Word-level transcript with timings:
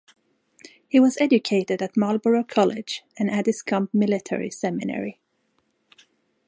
He 0.87 0.99
was 0.99 1.21
educated 1.21 1.79
at 1.79 1.95
Marlborough 1.95 2.43
College 2.43 3.03
and 3.19 3.29
Addiscombe 3.29 3.89
Military 3.93 4.49
Seminary. 4.49 5.19